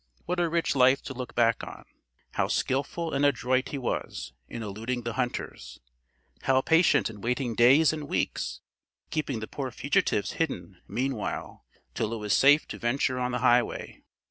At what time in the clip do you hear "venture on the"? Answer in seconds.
12.79-13.37